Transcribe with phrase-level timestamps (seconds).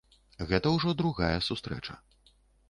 [0.51, 1.99] Гэта ўжо другая сустрэча.